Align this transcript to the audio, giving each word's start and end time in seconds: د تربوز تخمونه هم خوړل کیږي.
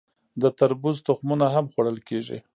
د 0.41 0.43
تربوز 0.57 0.97
تخمونه 1.07 1.45
هم 1.55 1.65
خوړل 1.73 1.97
کیږي. 2.07 2.37